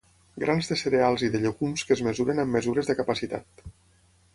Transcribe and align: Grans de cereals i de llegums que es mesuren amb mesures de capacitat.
Grans 0.43 0.69
de 0.71 0.77
cereals 0.81 1.27
i 1.27 1.29
de 1.37 1.43
llegums 1.45 1.85
que 1.91 1.95
es 1.99 2.03
mesuren 2.11 2.45
amb 2.47 2.59
mesures 2.59 2.91
de 2.93 3.01
capacitat. 3.05 3.69